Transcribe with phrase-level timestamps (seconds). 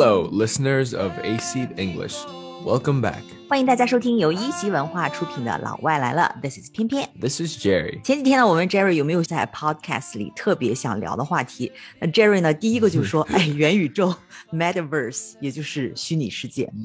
[0.00, 2.14] Hello, listeners of AC English.
[2.64, 3.20] Welcome back.
[3.48, 8.00] 欢迎大家收听由一席文化出品的《老外来了》，This is 翩翩，This is Jerry。
[8.04, 11.72] 前几天呢，我们 Jerry 有没有在 Podcast 里特别想聊的话题？
[11.98, 14.14] 那 Jerry 呢，第一个就说：“哎，元宇宙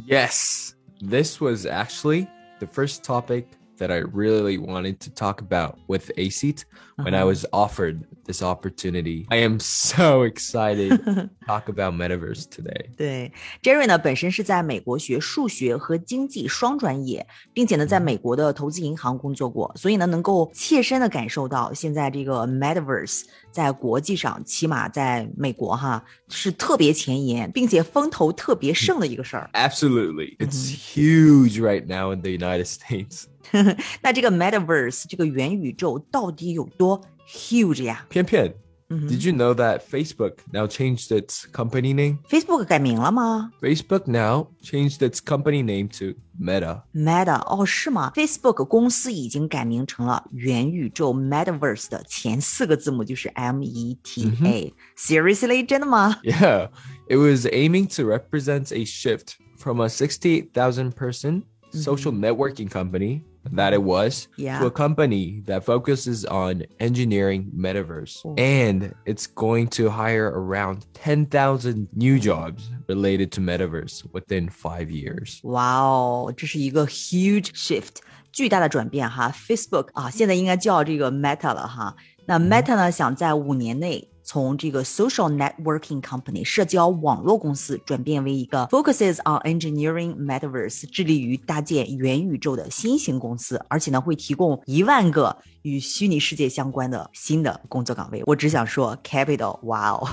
[0.08, 0.72] Yes,
[1.08, 2.28] this was actually
[2.58, 3.44] the first topic
[3.79, 6.65] that I really wanted to talk about with ACET
[6.97, 9.25] when I was offered this opportunity.
[9.31, 12.91] I am so excited to talk about metaverse today.
[12.97, 29.49] 对，Jerry 呢本身是在美国学数学和经济双专业，并且呢在美国的投资银行工作过，所以呢能够切身的感受到现在这个 Metaverse 在国际上，起码在美国哈是特别前沿，并且风头特别盛的一个事儿。
[29.53, 30.37] Absolutely.
[30.39, 33.27] It's huge right now in the United States.
[34.02, 38.06] 那这个 Metaverse 这个元宇宙到底有多 huge 呀？
[38.10, 38.54] 翩翩。
[38.90, 39.08] Mm.
[39.08, 42.20] Did you know that Facebook now changed its company name?
[42.30, 46.84] Facebook 改名了吗？Facebook now changed its company name to Meta.
[46.94, 54.74] Meta 哦，是吗？Facebook 公司已经改名成了元宇宙 Metaverse 的前四个字母就是 M E T A.
[54.98, 56.70] Seriously，真的吗？Yeah,
[57.10, 63.22] it was aiming to represent a shift from a 68,000 person social networking company
[63.55, 64.59] that it was Yeah.
[64.61, 68.21] to a company that focuses on engineering metaverse.
[68.37, 75.41] And it's going to hire around 10,000 new jobs related to metaverse within five years.
[75.45, 77.97] 哇哦，这是一个 huge shift，
[78.33, 79.33] 巨大的转变哈。
[79.35, 81.97] Facebook 啊，现在应该叫这个 Meta 了哈。
[82.27, 98.23] 那 Meta 呢，想在五年内 从这个 social networking company 社交网络公司转变为一个 focuses on engineering metaverse 致力于搭建元宇宙的新型公司，而且呢会提供一万个与虚拟世界相关的新的工作岗位。
[98.27, 100.07] 我只想说 capital，哇哦。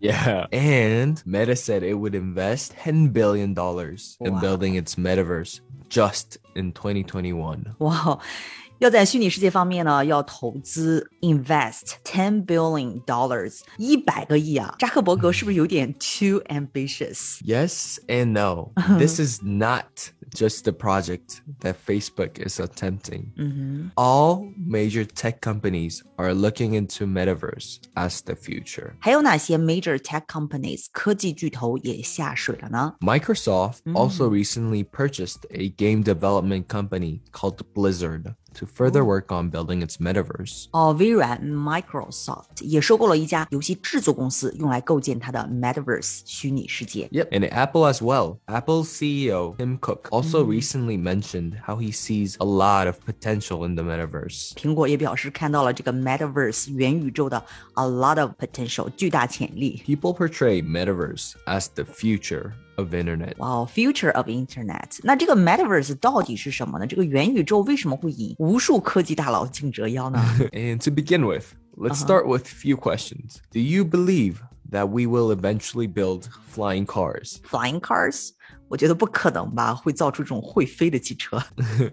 [0.00, 0.48] Yeah.
[0.50, 4.40] And Meta said it would invest $10 billion in Wow.
[4.40, 7.76] building its metaverse just in 2021.
[7.78, 8.18] 哇哦，
[8.78, 14.74] 要在虚拟世界方面呢，要投资 invest ten billion dollars 一百个亿啊！
[14.78, 17.38] 扎克伯格是不是有点 too ambitious？
[17.44, 18.72] Yes and no.
[18.98, 23.90] This is not just the project that Facebook is attempting.
[23.94, 28.94] All major tech companies are looking into metaverse as the future.
[28.98, 32.96] 还有哪些 major tech companies 科技巨头也下水了呢？
[33.00, 39.80] Microsoft also recently purchased a game development company called Blizzard to further work on building
[39.86, 40.66] its metaverse.
[40.72, 47.08] 哦，微软 Microsoft 也收购了一家游戏制作公司，用来构建它的 metaverse 虚拟世界。
[47.12, 47.30] Yep.
[47.30, 48.38] And Apple as well.
[48.46, 53.74] Apple's CEO, Tim Cook, also recently mentioned how he sees a lot of potential in
[53.74, 54.52] the metaverse.
[54.54, 57.42] 苹果也表示看到了这个 metaverse 元宇宙的
[57.74, 59.82] a lot of potential 巨大潜力。
[59.86, 63.34] People portray metaverse as the future of internet.
[63.38, 64.98] 哇哦，future of internet。
[65.02, 66.86] 那这个 metaverse 到底是什么呢？
[66.86, 70.18] 这个元宇宙为什么会引无数科技大佬竞折腰呢？
[70.52, 73.36] And to begin with, let's start with a few questions.
[73.50, 74.36] Do you believe
[74.70, 77.38] that we will eventually build flying cars?
[77.48, 78.30] Flying cars，
[78.68, 81.42] 我觉得不可能吧，会造出这种会飞的汽车，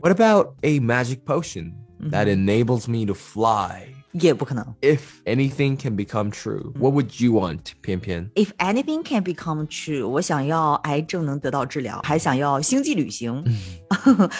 [0.01, 1.73] What about a magic potion
[2.11, 3.93] that enables me to fly?
[4.13, 4.65] 也不可能。
[4.81, 8.29] If anything can become true, what would you want, Pian Pian?
[8.33, 13.43] If anything can become true，我想要癌症能得到治疗，还想要星际旅行。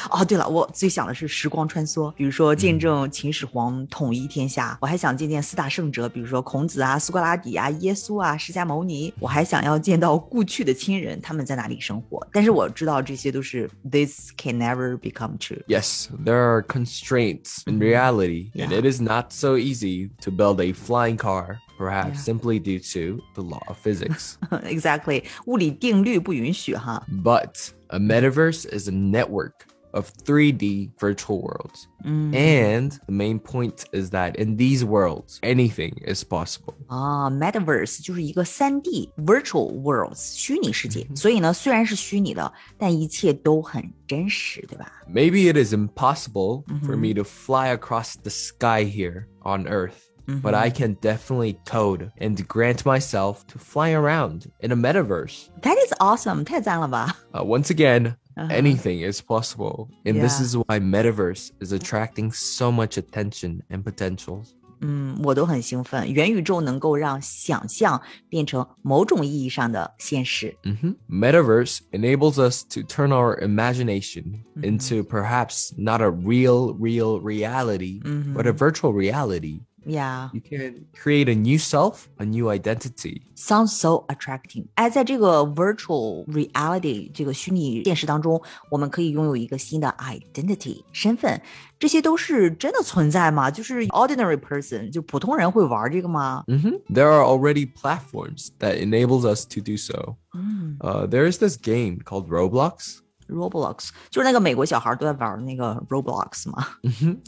[0.09, 4.78] 哦，对了，我最想的是时光穿梭，比如说见证秦始皇统一天下。
[4.81, 9.14] 我还想见见四大圣者，比如说孔子啊、苏格拉底啊、耶稣啊、释迦牟尼。
[9.20, 12.25] 我还想要见到故去的亲人，他们在哪里生活。
[12.31, 15.62] 但是我知道这些都是 this can never become true。
[15.68, 18.81] Yes, there are constraints in reality, and Yeah.
[18.81, 22.24] it is not so easy to build a flying car, perhaps Yeah.
[22.24, 24.38] simply due to the law of physics.
[24.64, 27.06] exactly，物理定律不允许哈。
[27.24, 29.53] But a metaverse is a network
[29.94, 31.88] of 3D virtual worlds.
[32.03, 36.75] And the main point is that in these worlds, anything is possible.
[36.88, 44.91] 啊，Metaverse 就是一个三 D virtual worlds 虚拟世界，所以呢，虽然是虚拟的，但一切都很真实，对吧？
[45.11, 50.06] Maybe it is impossible for me to fly across the sky here on Earth.
[50.44, 55.50] But I can definitely code and grant myself to fly around in a metaverse.
[55.64, 57.16] That is awesome，太赞了吧！
[57.34, 58.16] Uh, once again,
[58.50, 59.90] anything is possible.
[60.06, 60.46] And this Yeah.
[60.46, 64.44] is why metaverse is attracting so much attention and potential.
[64.82, 66.09] 嗯，我都很兴奋。
[66.09, 70.56] 元宇宙能够让想象变成某种意义上的现实。
[70.64, 70.96] Mhm.
[71.09, 78.02] Metaverse enables us to turn our imagination into perhaps not a real, real reality,
[78.34, 80.29] but a virtual reality Yeah.
[80.34, 83.22] You can create a new self, a new identity.
[83.35, 84.66] Sounds so attracting.
[84.76, 91.41] 哎，在这个 virtual reality 这个虚拟现实当中，我们可以拥有一个新的 identity 身份，
[91.79, 93.50] 这些都是真的存在吗？
[93.50, 96.44] 就是 ordinary person 就普通人会玩这个吗？
[96.47, 96.82] Mhm.
[96.94, 100.17] There are already platforms that enables us to do so.
[100.35, 102.97] 嗯 Uh, there is this game called Roblox,
[103.34, 106.67] ，Roblox 就是那个美国小孩都在玩那个 Roblox 嘛。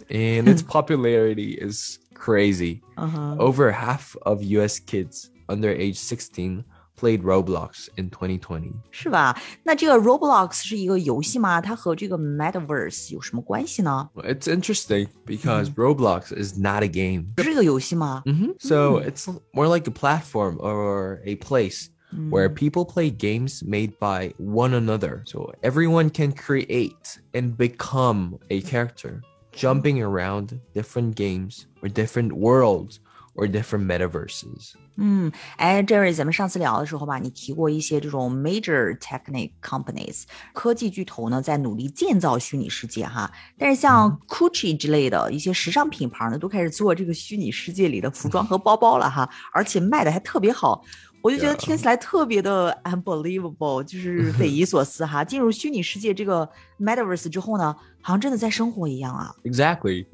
[0.10, 2.82] and its popularity is crazy.
[2.96, 6.64] 嗯哼 Over half of US kids under age 16
[7.00, 8.74] played Roblox in 2020.
[8.92, 9.36] 是吧？
[9.64, 11.60] 那这个 Roblox 是一个游戏吗？
[11.60, 14.08] 它和这个 Metaverse 有什么关系呢？
[14.18, 17.26] It's interesting because Roblox is not a game.
[17.36, 18.22] 不是一个游戏吗？
[18.26, 18.54] Mhm.
[18.60, 21.88] So it's more like a platform or a place
[22.30, 25.24] where people play games made by one another.
[25.26, 29.22] So everyone can create and become a character,
[29.54, 33.00] jumping around different games or different worlds
[33.34, 34.74] or different metaverses.
[34.98, 40.24] 嗯，哎，Jerry，咱们上次聊的时候吧，你提过一些这种 major technic companies
[40.54, 43.32] 科技巨头呢，在努力建造虚拟世界哈。
[43.58, 50.84] 但是像 Gucci 之类的一些时尚品牌呢，都开始做这个虚拟世界里的服装和包包了哈，而且卖的还特别好。
[51.26, 51.60] 我就觉得 Yeah.
[51.60, 55.24] 听起来特别的 unbelievable，就是匪夷所思哈。
[55.24, 56.50] 进入虚拟世界这个
[56.80, 59.36] metaverse 之后呢，好像真的在生活一样啊。
[59.44, 60.06] Exactly.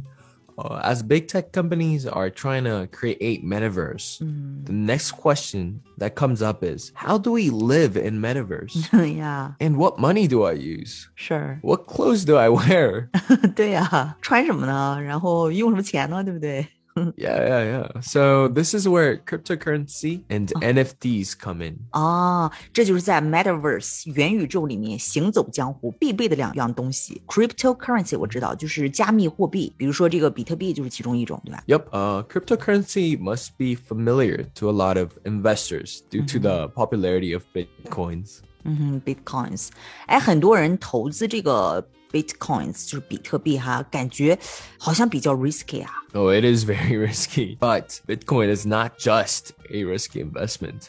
[0.58, 4.18] Uh, as big tech companies are trying to create metaverse,
[4.66, 8.74] the next question that comes up is how do we live in metaverse?
[9.18, 11.06] 呀， and what money do I use?
[11.16, 13.08] 是， What clothes do I wear?
[13.54, 15.00] 对呀、穿什么呢？
[15.00, 16.24] 然后用什么钱呢？
[16.24, 16.66] 对不对？
[17.16, 18.02] yeah, yeah, yeah.
[18.02, 21.78] So this is where cryptocurrency and NFTs come in.
[21.92, 27.22] 啊，这就是在 Metaverse 元宇宙里面行走江湖必备的两样东西。
[27.28, 31.64] Cryptocurrency 我知道，就是加密货币，比如说这个比特币就是其中一种，对吧？
[31.68, 31.90] Yep.
[31.92, 37.44] Uh, cryptocurrency must be familiar to a lot of investors due to the popularity of
[37.54, 38.40] bitcoins.
[38.64, 39.69] 嗯哼，Bitcoins，
[40.08, 44.38] 哎，很多人投资这个 Bitcoins 就是比特币哈，感觉
[44.80, 45.92] 好像比较 risky 啊。
[46.14, 47.58] Oh, it is very risky.
[47.58, 50.88] But Bitcoin is not just a risky investment.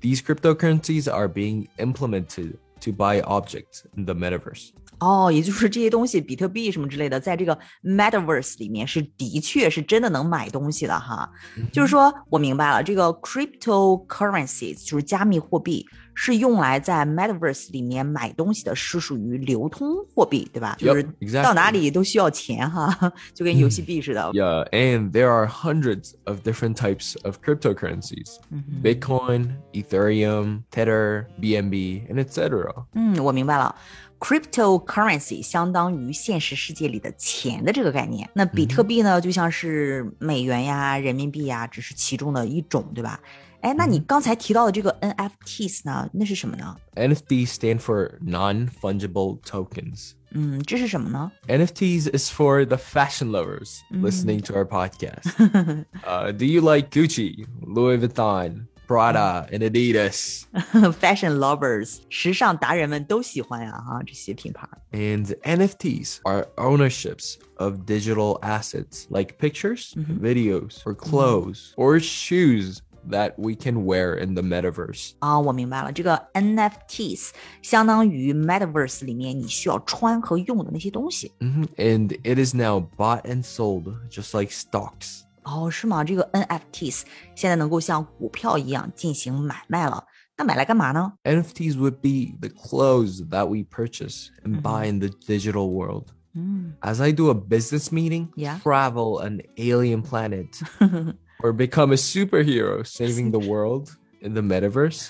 [0.00, 4.70] These cryptocurrencies are being implemented to buy objects in the metaverse.
[5.00, 11.30] 哦，也就是这些东西，比特币什么之类的，在这个 Metaverse 里面是的确是真的能买东西的哈。
[11.72, 20.75] 就是说我明白了，这个 cryptocurrencies 就是加密货币， 是用来在 Metaverse 里面买东西的，是属于流通货币，对吧？
[20.79, 21.03] 就是.
[21.43, 24.31] 到哪里都需要钱哈，就跟游戏币似的。
[24.31, 28.37] Yeah, and there are hundreds of different types of cryptocurrencies.
[28.81, 32.85] Bitcoin, Ethereum, Tether, BNB, and etc.
[32.93, 33.75] 嗯，我明白了。
[34.17, 43.19] Cryptocurrency 相当于现实世界里的钱的这个概念，那比特币呢，就像是美元呀、人民币呀，只是其中的一种，对吧？
[43.64, 46.76] 哎，那你刚才提到的这个 NFTs 呢，那是什么呢？
[46.96, 50.12] NFTs stand for non-fungible tokens.
[50.32, 51.30] 嗯，这是什么呢？
[51.48, 55.26] NFTs is for the fashion lovers listening to our podcast.
[56.06, 60.44] uh, do you like Gucci, Louis Vuitton, Prada, and Adidas?
[60.98, 64.68] Fashion lovers，时尚达人们都喜欢呀，哈，这些品牌。
[64.92, 72.78] And NFTs are ownerships of digital assets like pictures, videos, or clothes, or shoes
[73.10, 75.12] that we can wear in the metaverse.
[75.20, 77.30] 啊，我明白了，这个 NFTs
[77.62, 81.32] 相当于 Metaverse 里面你需要穿和用的那些东西。
[81.40, 81.66] Mhm.
[81.76, 85.22] And it is now bought and sold just like stocks.
[85.44, 86.04] 哦，是吗？
[86.04, 87.02] 这个 NFTs
[87.34, 90.04] 现在能够像股票一样进行买卖了，
[90.36, 91.12] 那买来干嘛呢？
[91.24, 96.08] NFTs would be the clothes that we purchase and buy in the digital world.
[96.34, 98.60] 嗯 As I do a business meeting, Yeah.
[98.62, 100.46] travel an alien planet,
[101.43, 103.89] or become a superhero saving the world
[104.21, 105.09] in the metaverse.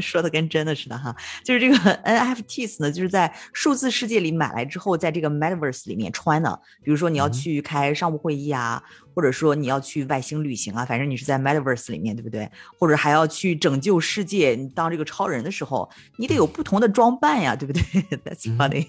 [0.00, 6.60] 说的跟真的似的哈，就是这个 NFTs 呢，就是在数字世界里买来之后，在这个 Metaverse 里面穿的。
[6.82, 8.80] 比如说你要去开商务会议啊，
[9.14, 12.50] 或者说你要去外星旅行啊，反正你是在 Metaverse 里面，对不对？
[12.78, 17.82] 或者还要去拯救世界，你当这个超人的时候，你得有不同的装扮呀，对不对
[18.24, 18.86] ？That's funny，、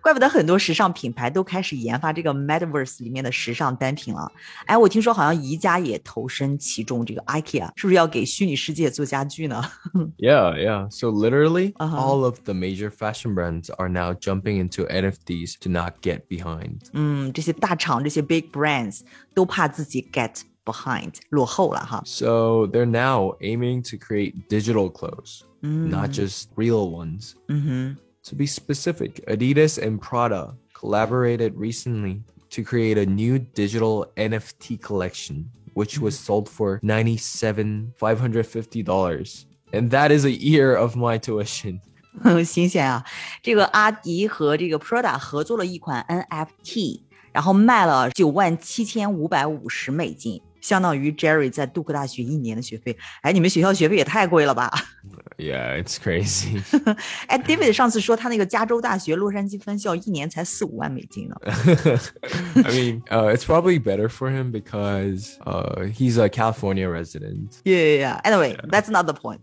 [0.00, 4.30] 怪不得很多时尚品牌都开始研发这个 Metaverse 里面的时尚单品了。
[4.66, 9.62] 哎，我听说好像宜家也投身其中，这个 IKEA 是不是要给虚拟世界做家具呢
[10.18, 10.90] ？Yeah, yeah.
[10.90, 11.96] So literally, Uh-huh.
[11.96, 16.80] all of the major fashion brands are now jumping into NFTs to not get behind.
[16.92, 19.00] 嗯，这些大厂、这些 big brands
[19.33, 22.01] 都怕自己 get behind 落后了哈。
[22.05, 27.33] So they're now aiming to create digital clothes, not just real ones.
[27.47, 27.95] 嗯
[28.25, 32.21] To be specific, Adidas and Prada collaborated recently
[32.51, 39.45] to create a new digital NFT collection, which was sold for $97,550.
[39.71, 41.79] And that is a year of my tuition.
[42.43, 43.03] 新鲜啊！
[43.41, 47.01] 这个阿迪和这个 Prada 合作了一款 NFT，
[47.34, 50.40] 然后卖了九万七千五百五十美金。
[50.60, 52.96] 相当于 Jerry 在杜克大学一年的学费。
[53.20, 54.72] 哎，你们学校学费也太贵了吧
[55.36, 56.58] ？Yeah, it's crazy.
[57.26, 61.36] 哎，David 上次说他那个加州大学洛杉矶分校一年才四五万美金呢。
[61.44, 67.60] I mean, uh, it's probably better for him because uh, he's a California resident.
[67.64, 68.20] Yeah, yeah.
[68.24, 69.42] Anyway, that's not the point.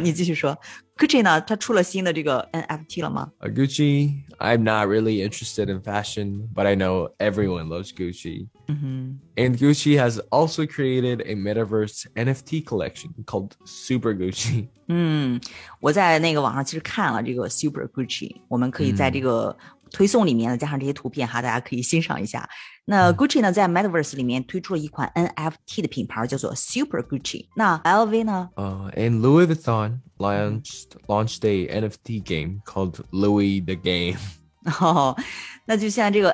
[0.00, 0.58] 你继续说。
[0.99, 3.29] Gucci 呢，它出了新的这个 NFT 了吗？
[3.41, 8.47] Gucci, I'm not really interested in fashion, but I know everyone loves Gucci.
[8.67, 9.17] Mm-hmm.
[9.35, 14.69] And Gucci has also created a metaverse NFT collection called Super Gucci.
[14.87, 15.41] 嗯，
[15.81, 19.57] 我在那个网上其实看了这个 Super Gucci，我们可以在这个
[19.91, 22.47] 推送里面呢加上这些图片哈，大家可以欣赏一下。
[22.87, 27.47] 那 Gucci 呢，在 Metaverse 里面推出了一款 NFT 的品牌，叫做 Super Gucci。
[27.55, 28.49] 那 LV 呢？
[28.55, 34.18] 呃、uh,，and Louis Vuitton launched launched a NFT game called Louis the Game.
[34.80, 35.16] 哦，
[35.64, 36.30] 那就现在这个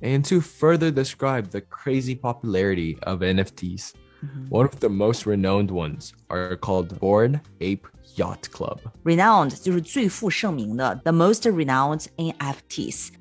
[0.00, 4.48] And to further describe the crazy popularity of NFTs, mm -hmm.
[4.50, 7.86] one of the most renowned ones are called Bored Ape
[8.16, 8.80] Yacht Club.
[9.04, 9.52] Renowned
[11.04, 13.12] The most renowned NFTs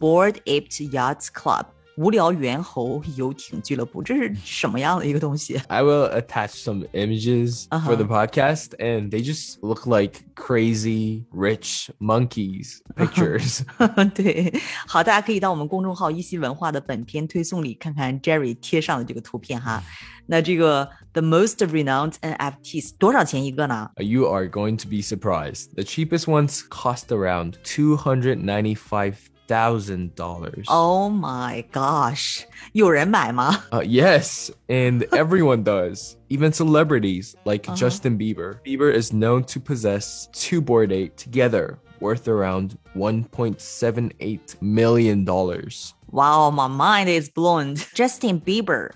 [0.00, 1.66] Bored Ape Yacht Club。
[1.97, 5.59] 无聊猿猴游艇俱乐部，这是什么样的一个东西？
[5.67, 7.85] I will attach some images uh -huh.
[7.87, 13.61] for the podcast, and they just look like crazy rich monkeys pictures.
[14.13, 14.53] 对，
[14.85, 19.81] 好，大家可以到我们公众号“一席文化”的本篇推送里看看 Jerry 贴上的这个图片哈。
[20.27, 23.89] 那这个 the most renowned NFTs 多少钱一个呢？
[23.95, 25.73] You are going to be surprised.
[25.73, 29.15] The cheapest ones cost around two hundred ninety five
[29.52, 30.66] thousand dollars.
[30.68, 32.46] Oh my gosh!
[32.72, 33.64] 有人买吗?
[33.70, 36.16] Uh, yes, and everyone does.
[36.30, 37.76] Even celebrities like uh -huh.
[37.76, 38.60] Justin Bieber.
[38.64, 45.94] Bieber is known to possess two Bored Ape together, worth around 1.78 million dollars.
[46.12, 47.76] Wow, my mind is blown.
[47.94, 48.90] Justin Bieber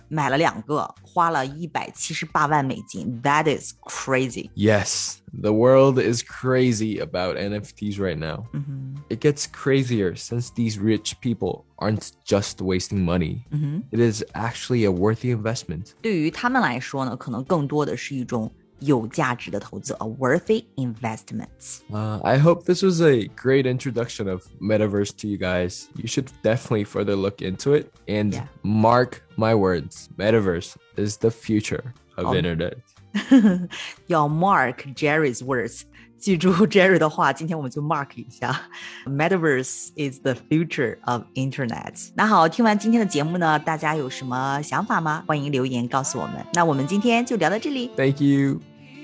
[3.23, 4.51] That is crazy.
[4.55, 8.45] Yes, the world is crazy about NFTs right now.
[8.53, 8.86] Mm -hmm.
[9.10, 13.46] It gets crazier since these rich people aren't just wasting money.
[13.52, 13.84] Mm -hmm.
[13.92, 15.94] It is actually a worthy investment.
[16.02, 21.82] 对于他们来说呢，可能更多的是一种有价值的投资，a worthy investment.
[21.92, 25.88] Uh, I hope this was a great introduction of metaverse to you guys.
[25.96, 28.48] You should definitely further look into it and yeah.
[28.64, 30.10] mark my words.
[30.18, 32.36] Metaverse is the future of oh.
[32.36, 32.78] internet.
[34.08, 35.84] Your mark Jerry's words.
[36.18, 38.70] 记住 Jerry 的话，今天我们就 mark 一下。
[39.06, 42.10] Metaverse is the future of internet。
[42.16, 45.24] 那好，听完今天的节目呢，大家有什么想法吗？
[45.26, 46.46] 欢迎留言告诉我们。
[46.54, 47.90] 那我们今天就聊到这里。
[47.98, 48.62] Thank you.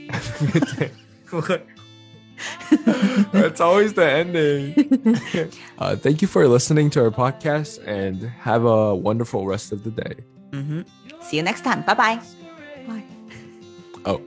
[3.34, 4.76] That's always the ending.
[5.80, 9.90] uh, thank you for listening to our podcast and have a wonderful rest of the
[9.90, 10.18] day.
[10.52, 10.82] Mm-hmm.
[11.24, 11.82] See you next time.
[11.82, 13.11] Bye bye.
[14.05, 14.21] Oh.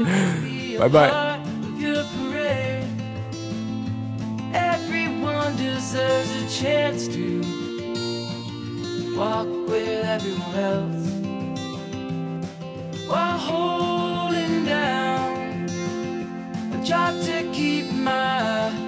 [0.78, 1.40] bye bye.
[4.52, 7.40] Everyone deserves a chance to
[9.16, 11.08] walk with everyone else
[13.08, 15.68] while holding down
[16.72, 18.85] a job to keep my.